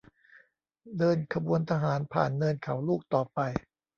[0.97, 3.39] เดินขบวนทหารผ่านเนินเขาลูกต่อไป